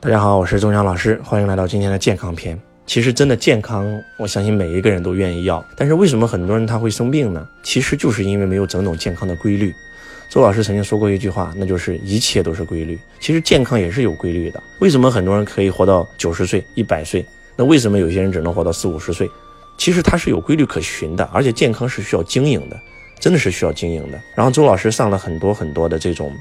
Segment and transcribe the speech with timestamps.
[0.00, 2.56] 大家好，我是钟祥老师，欢迎来到今天的健康篇。
[2.86, 3.84] 其实真的健康，
[4.16, 5.62] 我相信每一个人都愿意要。
[5.76, 7.44] 但是为什么很多人他会生病呢？
[7.64, 9.74] 其实就是因为没有整懂健康的规律。
[10.30, 12.96] 周老师曾经说过一句话，那就是一切都是规律。
[13.18, 14.62] 其实健康也是有规律的。
[14.78, 17.26] 为什么很多人可以活到九十岁、一百岁？
[17.56, 19.28] 那为什么有些人只能活到四五十岁？
[19.78, 22.80] 其实它是有规律可循的，而且健康是需要经营的，
[23.18, 24.20] 真的是需要经营的。
[24.36, 26.32] 然后周老师上了很多很多的这种。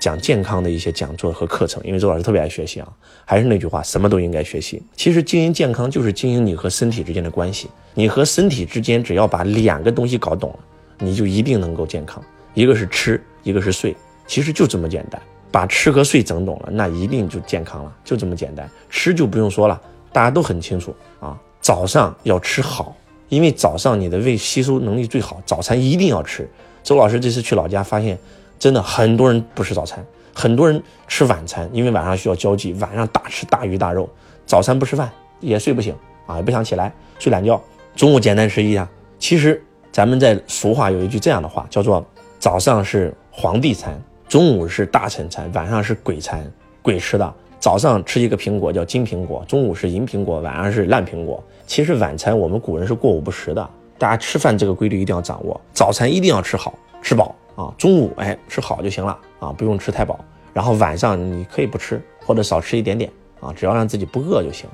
[0.00, 2.88] 讲健康的一些讲座和课程，因为周老师特别爱学习啊，
[3.26, 4.82] 还是那句话，什么都应该学习。
[4.96, 10.58] 其实经营健康就是经营你和身体之间的关系，你和身体之间只要把两个东西搞懂了，
[10.98, 12.20] 你就一定能够健康。
[12.54, 13.94] 一个是吃，一个是睡，
[14.26, 15.20] 其实就这么简单。
[15.52, 18.66] 把吃和睡整懂了，那一定就健康了，就这么简单。
[18.88, 19.78] 吃就不用说了，
[20.12, 21.38] 大家都很清楚啊。
[21.60, 22.96] 早上要吃好，
[23.28, 26.48] 因为早上你的胃吸收能力最好，早餐一定要吃。
[26.82, 28.18] 周老师这次去老家发现。
[28.60, 34.06] 真的很多人不吃早餐，很多人吃晚餐，因为晚上需要交际，晚上大吃大鱼大肉，
[34.44, 37.58] 早餐不吃饭也睡不醒啊，也不想起来睡懒觉。
[37.96, 38.86] 中午简单吃一下。
[39.18, 42.04] 其实咱们在俗话有一句这样的话，叫做
[42.38, 46.44] 早上是皇帝餐，中午是大臣餐，晚上是鬼餐，
[46.82, 47.34] 鬼吃的。
[47.58, 51.42] 早上吃一个苹果叫金苹果，中午是银苹果，晚上是烂苹果。
[51.66, 57.34] 其实晚餐我们古人是过午不食的，大家吃饭这个规律一定要掌握，早餐一定要吃好吃饱。
[57.60, 60.24] 啊，中午哎吃好就行了啊，不用吃太饱。
[60.52, 64.68] 然后晚上你可以不吃，或者少吃一点点啊，只要让自己不饿就行。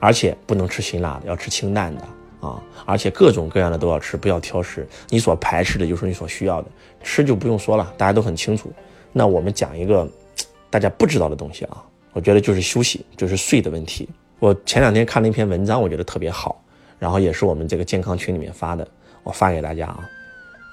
[0.00, 2.02] 而且不能吃辛辣的，要吃清淡的
[2.40, 2.60] 啊。
[2.84, 4.84] 而且各种各样的都要吃，不要挑食。
[5.08, 6.68] 你所排斥的就是你所需要的，
[7.04, 8.72] 吃就不用说了，大家都很清楚。
[9.12, 10.08] 那我们讲一个
[10.68, 14.08] 大家不知道的东西啊，我觉得就是休息，就是睡的问题。
[14.40, 16.60] 我前两天看了一篇文章，我觉得特别好，
[16.98, 18.84] 然后也是我们这个健康群里面发的，
[19.22, 20.00] 我发给大家啊。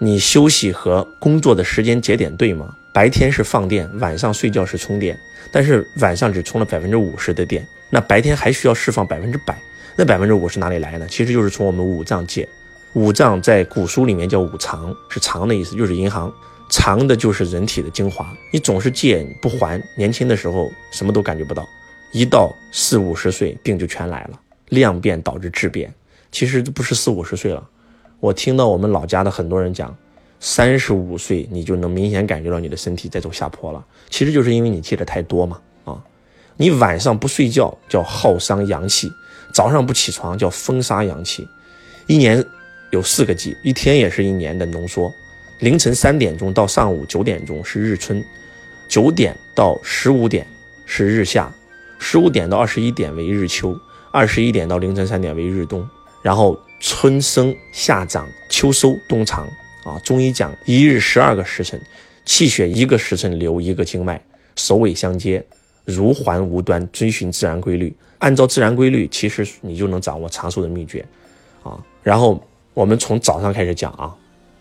[0.01, 2.73] 你休息和工作的时间节点对吗？
[2.93, 5.19] 白天是放电，晚上睡觉是充电，
[5.51, 9.61] 但是晚上只充了百分之五十的电，那白天还需要释放百分之百，
[9.97, 11.05] 那百分之五十哪里来呢？
[11.09, 12.47] 其实就是从我们五脏借。
[12.93, 16.33] 五脏在古书里面叫五藏，是藏的意思，就是银行，
[16.69, 18.25] 藏的就是人体的精华。
[18.53, 21.67] 你总是借不还，年轻的时候什么都感觉不到，
[22.13, 24.39] 一到四五十岁病就全来了，
[24.69, 25.93] 量变导致质变，
[26.31, 27.61] 其实不是四五十岁了。
[28.19, 29.95] 我听到我们老家的很多人讲，
[30.41, 35.97] 三十五岁你就能明显感觉到你的身体在走下坡了，其实就是因为你借的太多嘛啊！
[36.57, 39.09] 你晚上不睡觉叫耗伤阳气，
[39.53, 41.47] 早上不起床叫风杀阳气。
[42.07, 42.43] 一年
[42.91, 45.09] 有四个季，一天也是一年的浓缩。
[45.61, 48.21] 凌晨三点钟到上午九点钟是日春，
[48.89, 50.45] 九点到十五点
[50.85, 51.49] 是日夏，
[51.99, 53.73] 十五点到二十一点为日秋，
[54.11, 55.87] 二十一点到凌晨三点为日冬，
[56.21, 56.59] 然后。
[56.79, 59.45] 春生夏长秋收冬藏
[59.83, 59.99] 啊！
[60.03, 61.79] 中医讲一日十二个时辰，
[62.25, 64.21] 气血一个时辰流一个经脉，
[64.55, 65.43] 首尾相接，
[65.83, 67.93] 如环无端，遵循自然规律。
[68.19, 71.05] 按照自然规律，其实你就能掌握长寿的秘诀
[71.63, 71.77] 啊！
[72.01, 72.41] 然后
[72.73, 74.15] 我们从早上开始讲啊，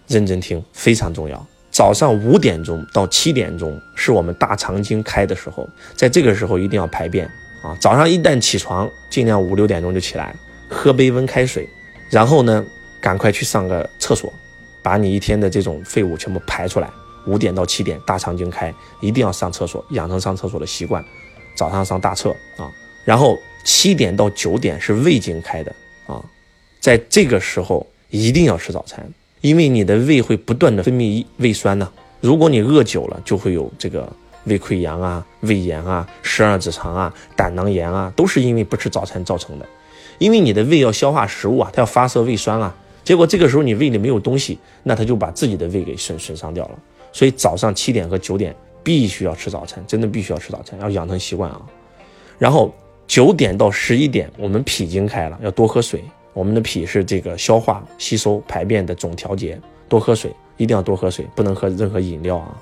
[0.09, 1.47] 认真听，非常重要。
[1.71, 7.27] 早上五点钟到七点钟是我们大肠经开的时候，在这个时候一定要排便
[7.63, 7.77] 啊！
[7.81, 10.35] 早上一旦起床，尽量五六点钟就起来，
[10.69, 11.69] 喝杯温开水。
[12.11, 12.65] 然后呢，
[13.01, 14.33] 赶快去上个厕所，
[14.83, 16.91] 把你一天的这种废物全部排出来。
[17.27, 21.05] 五点到七点，大肠经开，一定要上厕所，养成上厕所的习惯。
[21.55, 22.71] 早上上大厕啊。
[23.05, 25.75] 然后七点到九点是胃经开的
[26.07, 26.25] 啊，
[26.81, 29.07] 在这个时候一定要吃早餐，
[29.43, 31.91] 因为你的胃会不断的分泌胃酸呢。
[32.21, 34.11] 如果你饿久了，就会有这个
[34.45, 39.67] 胃溃疡啊、胃炎啊、十二指肠啊、胆囊炎啊，都是因为不吃早餐造成的。
[40.19, 42.75] 因为你的胃要消化食物啊，它要发射胃酸啊，
[43.05, 46.79] 结果这个时候你胃里没有东西，那它就把自己的胃给损损伤掉了。
[47.13, 51.63] 所以早上七点和九点必须要吃早餐，真的必须要吃早餐，要养成习惯啊。
[52.39, 52.75] 然后
[53.07, 56.03] 九点到十一点，我们脾经开了，要多喝水。
[56.35, 62.57] 我们的脾是这个消化、吸收、排便的总调节，多喝水，一定要多喝水，不能喝任何饮料啊。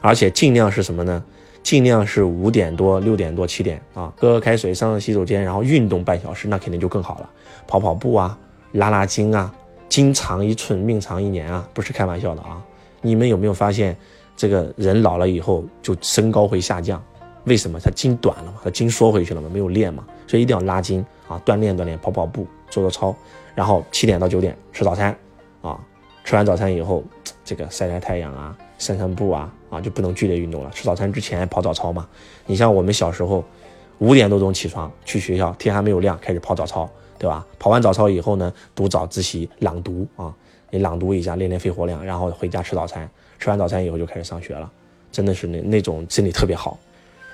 [0.00, 1.22] 而且尽量是什么呢？
[1.62, 7.30] 尽量是五点多、六点多、七点啊，喝喝开水，上上洗手间，然后运动半小时，那肯定就更好了。
[7.66, 8.38] 跑跑步啊，
[8.72, 9.52] 拉拉筋啊，
[9.88, 12.60] 筋长一寸，命长一年啊，不是开玩笑的啊。
[13.02, 13.96] 你们有没有发现，
[14.36, 17.02] 这个人老了以后就身高会下降？
[17.44, 17.78] 为什么？
[17.78, 23.14] 他筋短了嘛，他筋缩回去了嘛，没有练嘛，所以一定要拉筋啊，锻炼锻炼，跑跑步，做做操。
[23.54, 25.14] 然后七点到九点吃早餐
[25.60, 25.78] 啊，
[26.24, 27.04] 吃完早餐以后，
[27.44, 28.56] 这个晒晒太阳啊。
[28.78, 30.70] 散散步啊啊就不能剧烈运动了。
[30.74, 32.06] 吃早餐之前跑早操嘛。
[32.46, 33.42] 你像我们小时候，
[33.98, 37.46] 五点多钟起床去学校，天还没有亮开始跑早操，对吧？
[37.58, 40.34] 跑完早操以后呢，读早自习朗读啊，
[40.70, 43.08] 你朗读一下练练肺活量，然后回家吃早餐。
[43.38, 44.70] 吃完早餐以后就开始上学了，
[45.10, 46.78] 真的是那那种身体特别好。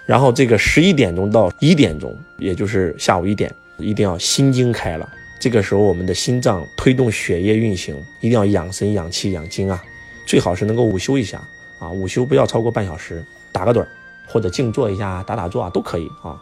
[0.07, 5.09] 然后这个十一点钟到一点钟，也就是下午一点，一定要心经开了。
[5.41, 9.83] 这个时候，我们的心脏推动血液运行，一定要养神、养气、养精啊。
[10.27, 11.43] 最好是能够午休一下
[11.79, 13.87] 啊，午休不要超过半小时，打个盹
[14.29, 16.41] 或者静坐一下、打打坐啊都可以啊。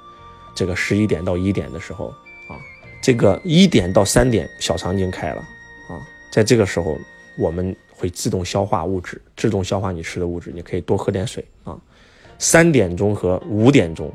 [0.54, 2.08] 这个十一点到一点的时候
[2.48, 2.54] 啊，
[3.02, 5.40] 这个一点到三点小肠经开了
[5.88, 5.98] 啊，
[6.30, 6.96] 在这个时候
[7.36, 11.76] 我们会自动消化物质，自动消化你吃的物质，你可以多喝点水啊。
[12.38, 14.12] 三点钟和五点钟，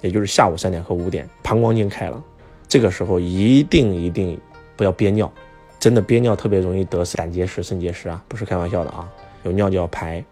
[0.00, 2.22] 也就是下午三点和五点，膀胱经开了，
[2.66, 4.40] 这个时候一定一定
[4.76, 5.30] 不要憋尿，
[5.78, 9.06] 真的憋尿特别容易得胆结石、肾结石啊，不是开玩笑的啊，
[9.42, 10.24] 有尿就要排。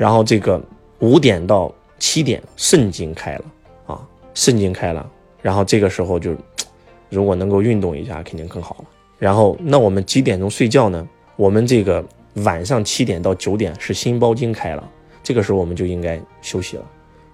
[0.00, 0.58] 然后这个
[1.00, 3.44] 五点到七点，肾经开了
[3.84, 5.06] 啊，肾经开了，
[5.42, 6.34] 然后这个时候就，
[7.10, 8.84] 如果能够运动一下，肯定更好了。
[9.18, 11.06] 然后那我们几点钟睡觉呢？
[11.36, 12.02] 我们这个
[12.36, 14.90] 晚上七点到九点是心包经开了。
[15.22, 16.84] 这个时候我们就应该休息了，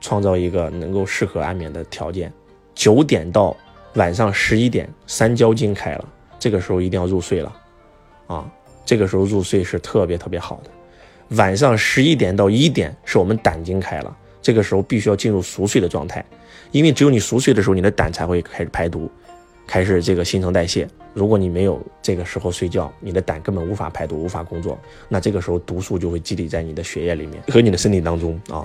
[0.01, 2.33] 创造一个能够适合安眠的条件。
[2.75, 3.57] 九点到
[3.95, 6.05] 晚上十一点，三焦经开了，
[6.37, 7.57] 这个时候一定要入睡了，
[8.27, 8.51] 啊，
[8.85, 10.71] 这个时候入睡是特别特别好的。
[11.31, 16.25] 晚上十一点到一点是我们胆经开了，这个时候必须要进入熟睡的状态，
[16.71, 19.11] 因为只有你熟睡的时候，你的胆才会开始排毒，
[19.67, 20.89] 开始这个新陈代谢。
[21.13, 24.79] 如果你没有这个时候睡觉，你的胆根本无法排毒，无法工作，
[25.09, 28.65] 那这个时候毒素就会积累在你的血液里面和你的身体当中啊。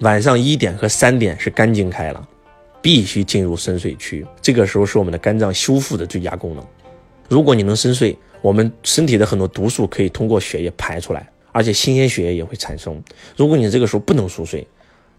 [0.00, 2.28] 晚上一点和三点是肝经开了，
[2.82, 6.66] 必须进入深睡区，这个时候是我们的肝脏修复的最佳功能。
[7.28, 13.00] 如果你能深睡，我们身体的很多毒素可以通过血液排出来，而且新鲜血液也会产生。
[13.36, 14.66] 如果你这个时候不能熟睡，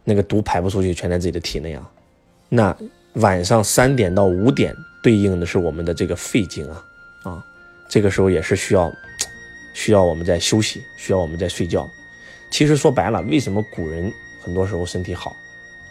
[0.03, 1.89] 那个毒排不出去，全在自己的体内啊。
[2.50, 2.75] 那
[3.13, 4.75] 晚上三点到五点。
[5.03, 6.85] 对应的是我们的这个肺经啊，
[7.24, 7.45] 啊，
[7.89, 8.89] 这个时候也是需要，
[9.75, 11.85] 需要我们在休息，需要我们在睡觉。
[12.50, 14.09] 其实说白了，为什么古人
[14.41, 15.36] 很多时候身体好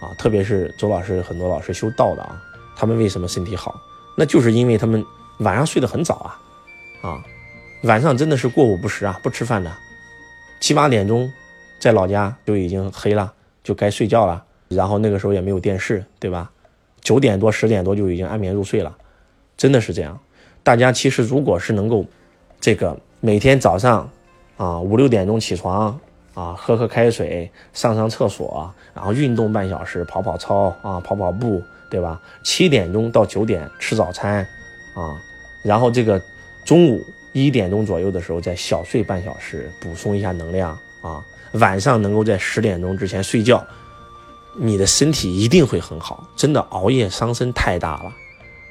[0.01, 0.17] 啊？
[0.17, 2.43] 特别是周老师很多老师修道的啊，
[2.75, 3.79] 他们为什么身体好？
[4.17, 5.05] 那就是因为他们
[5.41, 7.23] 晚上睡得很早啊，啊，
[7.83, 9.71] 晚上真的是过午不食啊，不吃饭的，
[10.63, 11.29] 七八点钟
[11.81, 13.33] 在老家就已经黑了，
[13.65, 14.45] 就该睡觉了。
[14.69, 16.53] 然后那个时候也没有电视，对吧？
[17.01, 18.97] 九点多十点多就已经安眠入睡了。
[19.57, 20.17] 真的是这样，
[20.63, 22.07] 大家其实如果是能够，
[22.61, 24.09] 这个每天早上，
[24.57, 25.99] 啊五六点钟起床，
[26.33, 31.61] 啊喝喝开水，上上厕所，然后运动半小时，跑跑操啊跑跑步，
[31.91, 32.23] 对吧？
[32.45, 34.47] 七点钟到九点吃早餐，
[34.95, 35.21] 啊，
[35.65, 36.23] 然后这个
[36.65, 37.01] 中午
[37.33, 43.65] 一点钟左右的时候再小睡半小时，补充一下能量啊，晚上能够在十点钟之前睡觉，
[44.57, 46.27] 你的身体一定会很好。
[46.37, 48.13] 真的熬夜伤身太大了。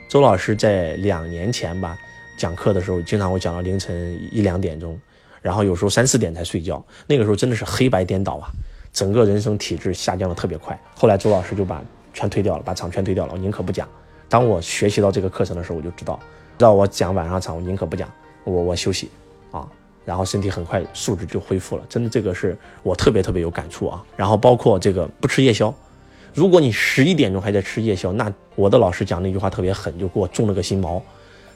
[0.08, 1.98] 周老师在两年前吧
[2.38, 5.00] 讲课的时候，经常会讲到凌晨一两点钟，
[5.42, 6.84] 然后有时候三四点才睡觉。
[7.08, 8.50] 那个时候真的是黑白颠倒啊，
[8.92, 10.80] 整个人生体质下降的特别快。
[10.96, 11.82] 后来周老师就把
[12.14, 13.32] 全推掉了，把场全推掉了。
[13.34, 13.88] 我宁可不讲。
[14.30, 16.20] 当我学习到这个课程的时候，我就知道，
[16.58, 18.10] 知道我讲晚上场，我宁可不讲，
[18.44, 19.10] 我我休息
[19.52, 19.68] 啊，
[20.06, 21.84] 然后身体很快素质就恢复了。
[21.88, 24.04] 真的，这个是我特别特别有感触啊。
[24.16, 25.74] 然后包括这个不吃夜宵。
[26.34, 31.02] 如果你十一点钟还在吃夜宵，那我的老师讲那句话特别狠，就给我中了个心毛，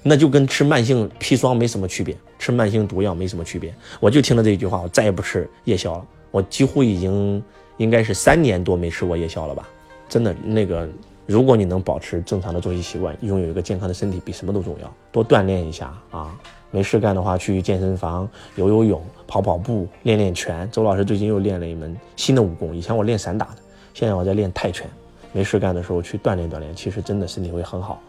[0.04, 3.74] 那就跟吃慢性砒霜没什么区别，吃慢性毒药没什么区别。
[4.02, 6.06] 我就听了这一句话，我再也不吃夜宵了。
[6.30, 7.42] 我几乎已经
[7.78, 9.68] 应该是三年多没吃过夜宵了吧？
[10.10, 10.88] 真的，那个
[11.25, 14.94] 如果你能保持正常的作息习惯，拥有一个健康的身体，比什么都重要。
[15.10, 16.38] 多锻炼一下啊，
[16.75, 20.70] 没事干的话去健身房游游泳、跑跑步、练练拳。
[20.74, 23.55] 周老师最近又练了一门新的武功，以前我练散打的。
[23.94, 24.86] 现在我在练泰拳，
[25.32, 28.01] 没事干的时候去锻炼锻炼，其实真的身体会很好。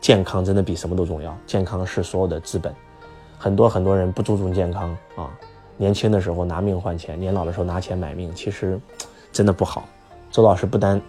[0.00, 2.74] 健康真的比什么都重要，健康是所有的资本。
[3.38, 5.30] 很多很多人不注重健康啊，
[5.76, 8.76] 年轻的时候拿命换钱，年老的时候拿钱买命，其实
[9.30, 9.84] 真的不好。
[10.32, 11.00] 周老师不单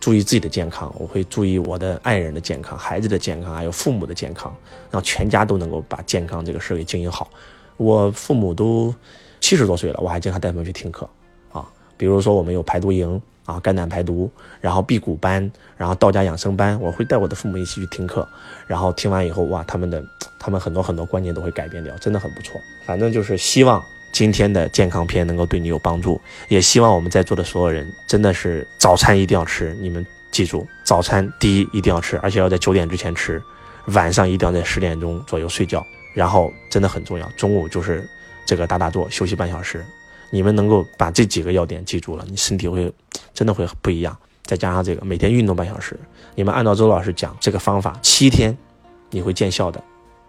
[0.00, 4.54] 注意自己的健康，我会注意我的爱人的健康、孩子的健康，还有父母的健康，
[4.90, 7.30] 让全家都能够把健康这个事给经营好。
[7.76, 8.94] 我父母都
[9.40, 11.08] 七十多岁了，我还经常带他们去听课
[11.52, 13.20] 啊，比如说我们有排毒营。
[13.46, 14.28] 啊，肝胆排毒，
[14.60, 18.26] 然后辟谷班，然后道家养生班，我会带我的父母一起去听课，
[18.66, 20.02] 然后听完以后，哇，他们的
[20.36, 22.60] 他们很多很多观念都会改变掉，真的很不错。
[22.84, 23.80] 反正就是希望
[24.16, 26.18] 今天的健康篇能够对你有帮助，
[26.48, 33.42] 也希望我们在座的所有人真的是早餐一定要吃，你们记住，早餐第一一定要吃，而且要在九点之前吃，
[33.88, 38.08] 晚上一定要在十点钟左右睡觉，然后真的很重要，中午就是
[38.46, 39.84] 这个打打坐，休息半小时。
[40.30, 42.90] 你们能够把这几个要点记住了，你身体会
[43.34, 44.16] 真的会不一样。
[44.44, 45.94] 再加上这个每天运动半小时，
[46.34, 48.56] 你们按照周老师讲这个方法，七天
[49.10, 49.84] 你会见效的，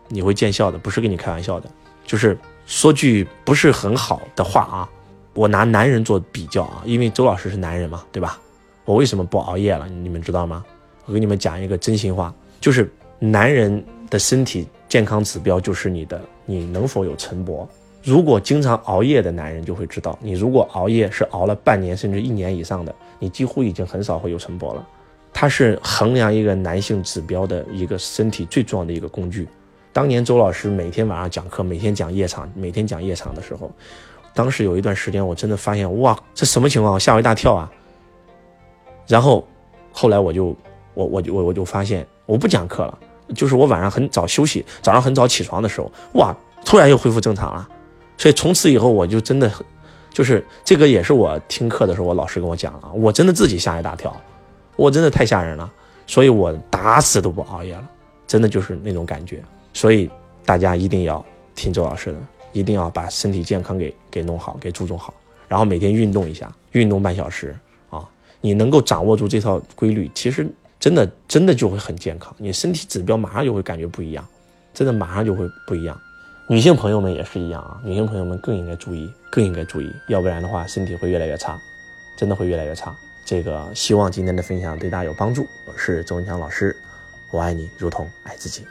[0.09, 1.71] 你会见效的，不是跟你开玩笑的。
[2.05, 4.89] 就是说句不是很好的话啊，
[5.33, 8.37] 我拿男人做比较啊，因为周老师是男人嘛，对吧？
[8.83, 9.87] 我为什么不熬夜了？
[9.87, 10.65] 你们知道吗？
[11.05, 17.65] 我给你们讲一个真心话，就是男人的身体健康指标就是你的你能否有晨勃。
[18.03, 24.85] 如果经常熬夜的男人就会知道，你如果熬夜是熬了半年甚至一年以上的，你几乎已经很少会有晨勃了。
[25.31, 29.47] 它是衡量一个男性指标的一个身体最重要的一个工具。
[29.97, 33.71] 当年周老师每天晚上讲课，每天讲夜场，每天讲夜场的时候，
[34.31, 36.99] 当时有一段时间我真的发现，哇，这什么情况？
[36.99, 37.71] 吓我一大跳啊！
[39.07, 39.43] 然后
[39.91, 40.55] 后来我就
[40.93, 42.95] 我我就我我就发现，我不讲课了，
[43.33, 46.31] 就是我晚上很早休息，早上很早起床的时候，哇，
[46.63, 47.67] 突然又恢复正常了。
[48.19, 49.51] 所以从此以后，我就真的，
[50.11, 54.15] 就是这个也是我听课的时候，我老师跟我讲了，我真的自己吓一大跳，
[54.75, 55.67] 我真的太吓人了，
[56.05, 57.89] 所以我打死都不熬夜了，
[58.27, 59.43] 真的就是那种感觉。
[59.77, 60.09] 所以
[60.43, 62.17] 大家一定要听周老师的，
[62.51, 65.13] 一定要把身体健康给给弄好，给注重好，
[65.47, 67.55] 然后每天运动一下，运动半小时
[67.91, 68.03] 啊，
[68.41, 74.27] 你能够掌握住这套规律，其实真的真的就会很健康，你身体指标马上就会感觉不一样，
[74.73, 75.95] 真的马上就会不一样。
[76.49, 81.55] 女性朋友们也是一样啊，女性朋友们更应该注意，更应该注意，要不然的话身体会越来越差，
[82.17, 82.97] 真的会越来越差。
[83.23, 85.45] 这个希望今天的分享对大家有帮助。
[85.67, 86.75] 我是周文强老师，
[87.31, 88.65] 我爱你如同爱自己。